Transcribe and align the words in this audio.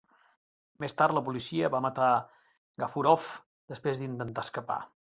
Més 0.83 0.95
tard 1.01 1.17
la 1.17 1.23
policia 1.27 1.71
va 1.75 1.83
matar 1.87 2.09
Gafurov 2.85 3.31
després 3.77 4.03
d'intentar 4.05 4.51
escapar. 4.51 4.83